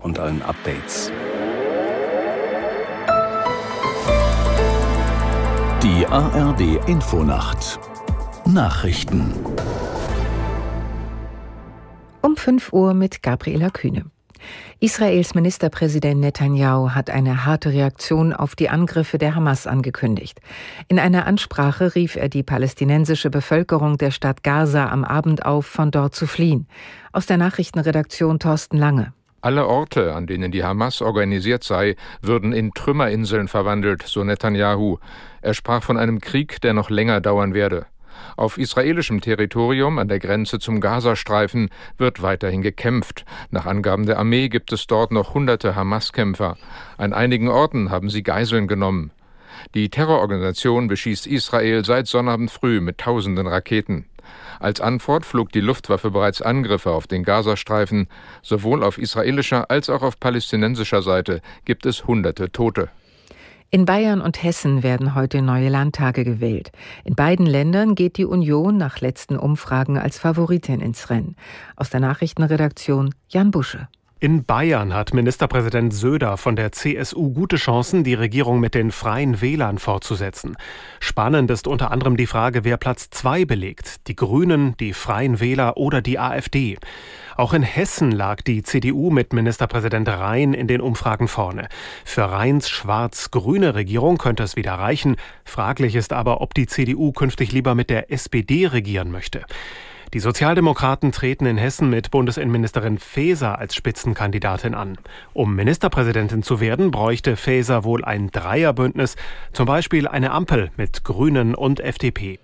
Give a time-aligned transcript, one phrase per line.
[0.00, 1.12] und allen Updates.
[5.82, 7.78] Die ARD Infonacht
[8.46, 9.32] Nachrichten
[12.22, 14.04] um 5 Uhr mit Gabriela Kühne.
[14.78, 20.40] Israels Ministerpräsident Netanyahu hat eine harte Reaktion auf die Angriffe der Hamas angekündigt.
[20.88, 25.90] In einer Ansprache rief er die palästinensische Bevölkerung der Stadt Gaza am Abend auf, von
[25.90, 26.66] dort zu fliehen.
[27.12, 29.12] Aus der Nachrichtenredaktion Thorsten Lange.
[29.42, 34.98] Alle Orte, an denen die Hamas organisiert sei, würden in Trümmerinseln verwandelt, so Netanyahu.
[35.40, 37.86] Er sprach von einem Krieg, der noch länger dauern werde.
[38.36, 43.24] Auf israelischem Territorium an der Grenze zum Gazastreifen wird weiterhin gekämpft.
[43.50, 46.58] Nach Angaben der Armee gibt es dort noch hunderte Hamas-Kämpfer.
[46.98, 49.10] An einigen Orten haben sie Geiseln genommen.
[49.74, 54.06] Die Terrororganisation beschießt Israel seit Sonnabend früh mit tausenden Raketen.
[54.58, 58.08] Als Antwort flog die Luftwaffe bereits Angriffe auf den Gazastreifen.
[58.42, 62.90] Sowohl auf israelischer als auch auf palästinensischer Seite gibt es hunderte Tote.
[63.72, 66.72] In Bayern und Hessen werden heute neue Landtage gewählt.
[67.04, 71.36] In beiden Ländern geht die Union nach letzten Umfragen als Favoritin ins Rennen.
[71.76, 73.88] Aus der Nachrichtenredaktion Jan Busche.
[74.22, 79.40] In Bayern hat Ministerpräsident Söder von der CSU gute Chancen, die Regierung mit den Freien
[79.40, 80.58] Wählern fortzusetzen.
[81.00, 84.06] Spannend ist unter anderem die Frage, wer Platz zwei belegt.
[84.08, 86.76] Die Grünen, die Freien Wähler oder die AfD.
[87.38, 91.70] Auch in Hessen lag die CDU mit Ministerpräsident Rhein in den Umfragen vorne.
[92.04, 95.16] Für Rheins schwarz-grüne Regierung könnte es wieder reichen.
[95.46, 99.46] Fraglich ist aber, ob die CDU künftig lieber mit der SPD regieren möchte.
[100.12, 104.98] Die Sozialdemokraten treten in Hessen mit Bundesinnenministerin Faeser als Spitzenkandidatin an.
[105.34, 109.14] Um Ministerpräsidentin zu werden, bräuchte Faeser wohl ein Dreierbündnis,
[109.52, 112.40] zum Beispiel eine Ampel mit Grünen und FDP.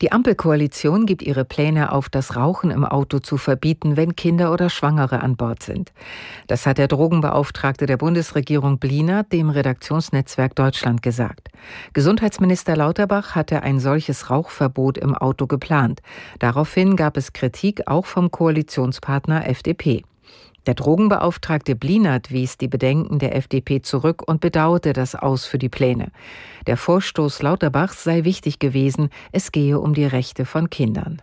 [0.00, 4.70] Die Ampelkoalition gibt ihre Pläne auf, das Rauchen im Auto zu verbieten, wenn Kinder oder
[4.70, 5.92] Schwangere an Bord sind.
[6.46, 11.48] Das hat der Drogenbeauftragte der Bundesregierung Bliner dem Redaktionsnetzwerk Deutschland gesagt.
[11.92, 16.00] Gesundheitsminister Lauterbach hatte ein solches Rauchverbot im Auto geplant.
[16.38, 20.02] Daraufhin gab es Kritik auch vom Koalitionspartner FDP.
[20.66, 25.68] Der Drogenbeauftragte Blinert wies die Bedenken der FDP zurück und bedauerte das Aus für die
[25.68, 26.08] Pläne.
[26.66, 31.20] Der Vorstoß Lauterbachs sei wichtig gewesen, es gehe um die Rechte von Kindern.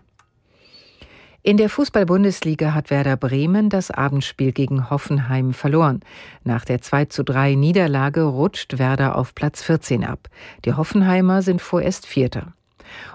[1.43, 6.01] In der Fußball-Bundesliga hat Werder Bremen das Abendspiel gegen Hoffenheim verloren.
[6.43, 10.27] Nach der 2 zu 3 Niederlage rutscht Werder auf Platz 14 ab.
[10.65, 12.53] Die Hoffenheimer sind vorerst Vierter.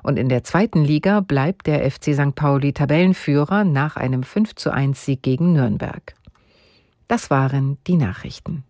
[0.03, 2.35] Und in der zweiten Liga bleibt der FC St.
[2.35, 6.15] Pauli Tabellenführer nach einem 5 zu 1 Sieg gegen Nürnberg.
[7.09, 8.65] Das waren die Nachrichten.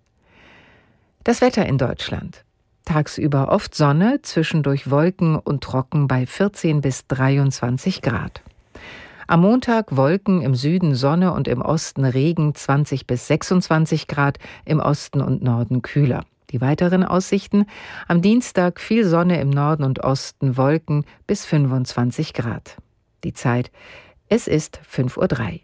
[1.25, 2.45] Das Wetter in Deutschland.
[2.85, 8.43] Tagsüber oft Sonne, zwischendurch Wolken und trocken bei 14 bis 23 Grad.
[9.27, 14.79] Am Montag Wolken im Süden Sonne und im Osten Regen 20 bis 26 Grad, im
[14.79, 16.25] Osten und Norden kühler.
[16.51, 17.67] Die weiteren Aussichten
[18.09, 22.77] am Dienstag viel Sonne im Norden und Osten, Wolken bis 25 Grad.
[23.25, 23.71] Die Zeit,
[24.29, 25.61] es ist 5.03 Uhr.